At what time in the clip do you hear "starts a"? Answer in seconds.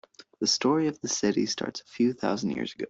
1.45-1.85